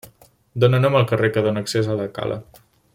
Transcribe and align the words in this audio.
Dóna 0.63 0.79
nom 0.85 0.97
al 0.99 1.05
carrer 1.11 1.29
que 1.35 1.45
dóna 1.49 1.63
accés 1.67 1.91
a 1.93 1.99
la 2.03 2.09
cala. 2.17 2.43